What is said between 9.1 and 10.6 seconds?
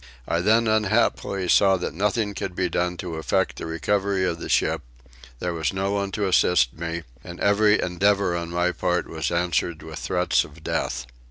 answered with threats